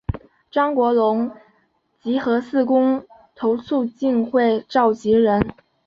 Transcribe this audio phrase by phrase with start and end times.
[0.49, 1.29] 张国龙
[2.01, 3.05] 及核四公
[3.35, 5.53] 投促进会召集人。